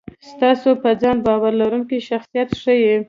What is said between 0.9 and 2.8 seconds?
ځان باور لرونکی شخصیت ښي.